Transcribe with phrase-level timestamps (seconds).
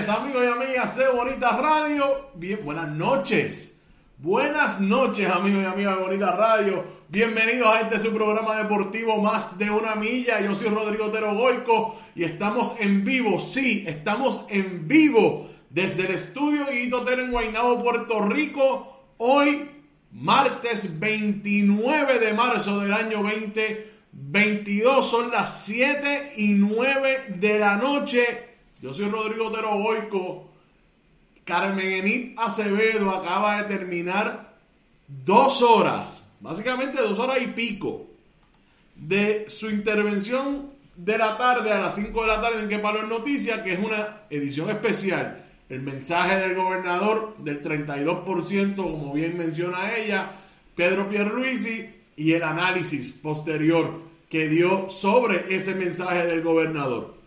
[0.00, 2.30] tardes, amigos y amigas de Bonita Radio.
[2.64, 3.80] Buenas noches.
[4.18, 6.84] Buenas noches, amigos y amigas de Bonita Radio.
[7.08, 10.40] Bienvenidos a este su programa deportivo Más de una milla.
[10.40, 13.40] Yo soy Rodrigo Otero Goico y estamos en vivo.
[13.40, 19.04] Sí, estamos en vivo desde el estudio Guito Hotel en Guaynabo, Puerto Rico.
[19.18, 19.68] Hoy,
[20.12, 25.10] martes 29 de marzo del año 2022.
[25.10, 28.49] Son las 7 y 9 de la noche
[28.80, 30.48] yo soy Rodrigo Otero Boico.
[31.44, 34.56] Carmen Enit Acevedo acaba de terminar
[35.08, 38.06] dos horas, básicamente dos horas y pico,
[38.94, 43.02] de su intervención de la tarde a las 5 de la tarde en que paró
[43.02, 45.44] en Noticias, que es una edición especial.
[45.68, 50.32] El mensaje del gobernador del 32%, como bien menciona ella,
[50.76, 57.19] Pedro Pierluisi, y el análisis posterior que dio sobre ese mensaje del gobernador.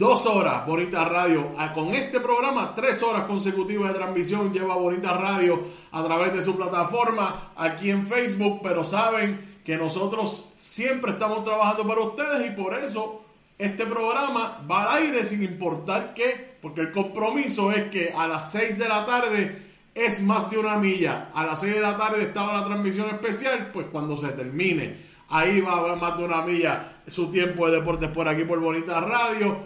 [0.00, 1.50] Dos horas, Bonita Radio.
[1.58, 5.62] Ah, con este programa, tres horas consecutivas de transmisión lleva Bonita Radio
[5.92, 8.60] a través de su plataforma aquí en Facebook.
[8.62, 13.20] Pero saben que nosotros siempre estamos trabajando para ustedes y por eso
[13.58, 18.52] este programa va al aire sin importar qué, porque el compromiso es que a las
[18.52, 19.62] seis de la tarde
[19.94, 21.28] es más de una milla.
[21.34, 24.96] A las seis de la tarde estaba la transmisión especial, pues cuando se termine,
[25.28, 28.60] ahí va a haber más de una milla su tiempo de deportes por aquí por
[28.60, 29.58] Bonita Radio.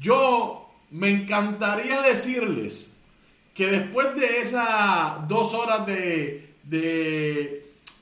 [0.00, 2.96] Yo me encantaría decirles
[3.54, 6.54] que después de esas dos horas de,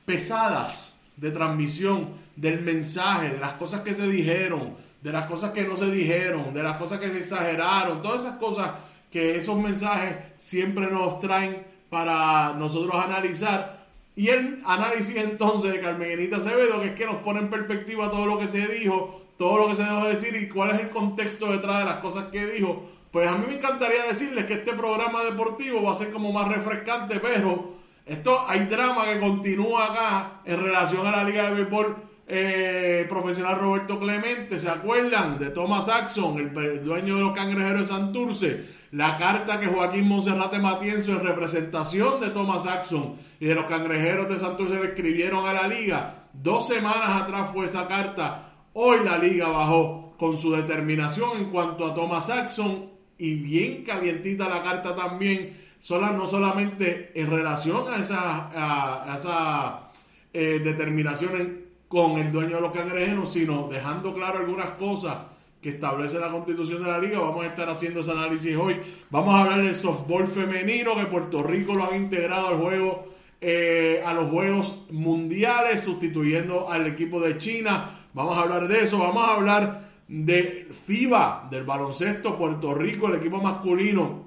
[0.05, 5.63] pesadas de transmisión del mensaje, de las cosas que se dijeron, de las cosas que
[5.63, 8.73] no se dijeron, de las cosas que se exageraron, todas esas cosas
[9.11, 13.87] que esos mensajes siempre nos traen para nosotros analizar.
[14.15, 18.27] Y el análisis entonces de Carmenita Acevedo, que es que nos pone en perspectiva todo
[18.27, 21.53] lo que se dijo, todo lo que se debe decir y cuál es el contexto
[21.53, 22.91] detrás de las cosas que dijo.
[23.11, 26.49] Pues a mí me encantaría decirles que este programa deportivo va a ser como más
[26.49, 31.97] refrescante, pero esto hay drama que continúa acá en relación a la Liga de Béisbol
[32.29, 34.59] eh, profesional Roberto Clemente.
[34.59, 38.65] ¿Se acuerdan de Thomas Axon, el, dueño de los cangrejeros de Santurce?
[38.93, 44.29] La carta que Joaquín Monserrate Matienzo en representación de Thomas Axon y de los cangrejeros
[44.29, 46.29] de Santurce le escribieron a la liga.
[46.33, 51.87] Dos semanas atrás fue esa carta Hoy la liga bajó con su determinación en cuanto
[51.87, 57.97] a Thomas Saxon y bien calientita la carta también, sola, no solamente en relación a
[57.97, 59.91] esa, a,
[60.31, 65.21] eh, determinación con el dueño de los cangrejeros, sino dejando claro algunas cosas
[65.63, 67.19] que establece la constitución de la liga.
[67.19, 68.77] Vamos a estar haciendo ese análisis hoy.
[69.09, 73.09] Vamos a hablar del softball femenino que Puerto Rico lo ha integrado al juego,
[73.41, 78.03] eh, a los Juegos Mundiales, sustituyendo al equipo de China.
[78.17, 83.17] Vamos a hablar de eso, vamos a hablar de FIBA, del baloncesto Puerto Rico, el
[83.17, 84.25] equipo masculino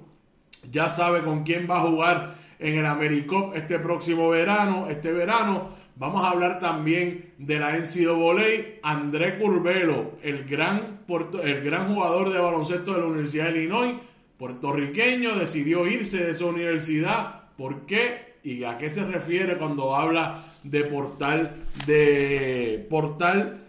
[0.70, 5.70] ya sabe con quién va a jugar en el AmeriCup este próximo verano, este verano.
[5.96, 11.00] Vamos a hablar también de la NCAA, André Curvelo, el gran,
[11.42, 13.96] el gran jugador de baloncesto de la Universidad de Illinois,
[14.38, 17.48] puertorriqueño, decidió irse de su universidad.
[17.56, 18.36] ¿Por qué?
[18.44, 23.66] ¿Y a qué se refiere cuando habla de portal de portal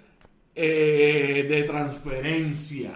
[0.55, 2.91] eh, de transferencia.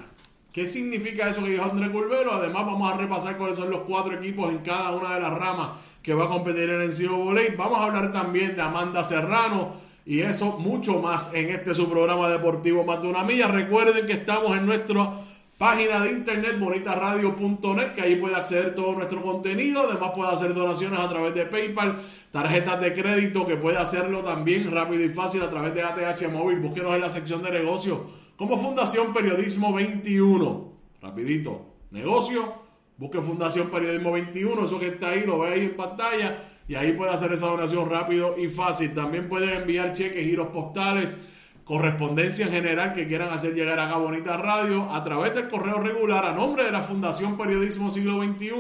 [0.52, 2.34] ¿Qué significa eso que dijo André Curvelo?
[2.34, 5.72] Además, vamos a repasar cuáles son los cuatro equipos en cada una de las ramas
[6.02, 7.34] que va a competir en el CIO.
[7.58, 9.74] Vamos a hablar también de Amanda Serrano
[10.06, 13.48] y eso mucho más en este su programa deportivo Más de una Milla.
[13.48, 15.24] Recuerden que estamos en nuestro
[15.58, 19.88] página de internet bonitaradio.net que ahí puede acceder todo nuestro contenido.
[19.90, 24.72] Además puede hacer donaciones a través de PayPal tarjetas de crédito que puede hacerlo también
[24.72, 26.60] rápido y fácil a través de ATH móvil.
[26.60, 28.00] Búsquenos en la sección de negocios
[28.36, 32.54] como Fundación Periodismo 21 rapidito negocio
[32.98, 36.38] busque Fundación Periodismo 21 eso que está ahí lo ve ahí en pantalla
[36.68, 38.94] y ahí puede hacer esa donación rápido y fácil.
[38.94, 41.24] También puede enviar cheques giros postales
[41.66, 45.80] correspondencia en general que quieran hacer llegar acá a Bonita Radio a través del correo
[45.80, 48.52] regular a nombre de la Fundación Periodismo Siglo XXI,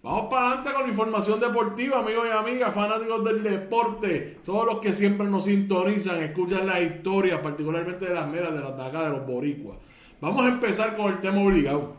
[0.00, 4.78] Vamos para adelante con la información deportiva, amigos y amigas, fanáticos del deporte, todos los
[4.78, 9.10] que siempre nos sintonizan, escuchan las historias, particularmente de las meras de las de de
[9.10, 9.76] los boricuas.
[10.20, 11.96] Vamos a empezar con el tema obligado.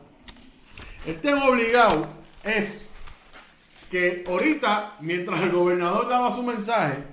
[1.06, 2.08] El tema obligado
[2.44, 2.96] es
[3.92, 7.04] que ahorita, mientras el gobernador daba su mensaje,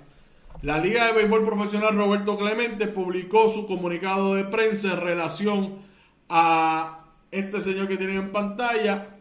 [0.63, 5.79] la Liga de Béisbol Profesional Roberto Clemente publicó su comunicado de prensa en relación
[6.29, 6.99] a
[7.33, 9.16] este señor que tienen en pantalla,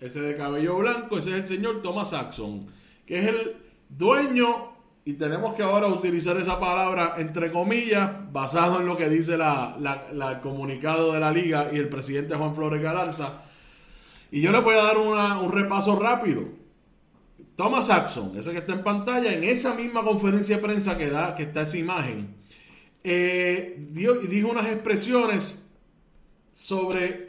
[0.00, 2.66] ese de cabello blanco, ese es el señor Thomas Saxon,
[3.06, 3.56] que es el
[3.88, 9.36] dueño, y tenemos que ahora utilizar esa palabra entre comillas, basado en lo que dice
[9.36, 9.76] la,
[10.10, 13.42] el comunicado de la liga y el presidente Juan Flores Galarza.
[14.32, 16.42] Y yo le voy a dar un repaso rápido.
[17.54, 21.34] Thomas Saxon, ese que está en pantalla, en esa misma conferencia de prensa que, da,
[21.34, 22.34] que está esa imagen,
[23.04, 25.70] eh, dijo unas expresiones
[26.52, 27.25] sobre.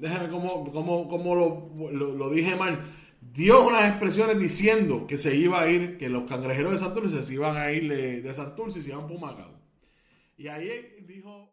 [0.00, 0.70] Déjame cómo,
[1.08, 2.84] cómo, lo, dije mal.
[3.20, 7.34] Dio unas expresiones diciendo que se iba a ir, que los cangrejeros de Santurce se
[7.34, 9.58] iban a ir de, de Santurce y se iban a Pumacao.
[10.36, 10.68] Y ahí
[11.06, 11.52] dijo.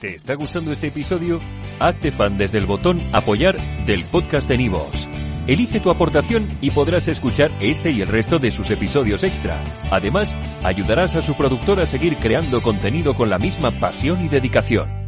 [0.00, 1.40] ¿Te está gustando este episodio?
[1.78, 3.56] Hazte fan desde el botón Apoyar
[3.86, 5.08] del podcast de Nivos.
[5.46, 9.62] Elige tu aportación y podrás escuchar este y el resto de sus episodios extra.
[9.90, 15.05] Además, ayudarás a su productor a seguir creando contenido con la misma pasión y dedicación.